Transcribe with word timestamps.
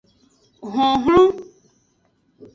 Honhlon. 0.75 1.31